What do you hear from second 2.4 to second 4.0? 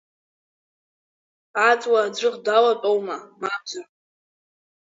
далатәоума, мамзар?!